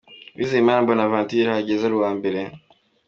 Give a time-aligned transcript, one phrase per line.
[0.35, 2.39] Uwizeyimana Bonaventure yahageze ari uwa mbere.